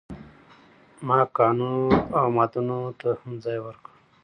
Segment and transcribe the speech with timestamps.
[1.07, 3.91] ما کانونو او معادنو ته هم ځای ورکړ.